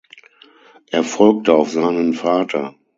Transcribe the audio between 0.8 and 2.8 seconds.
Er folgte auf seinen Vater.